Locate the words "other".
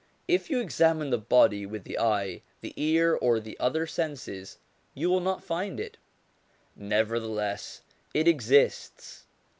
3.59-3.85